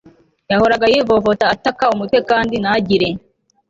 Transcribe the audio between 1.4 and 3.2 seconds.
ataka umutwe kandi ntagire